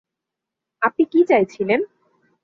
আপনি, 0.81 1.03
কি 1.05 1.19
চাইছিলেন? 1.29 1.79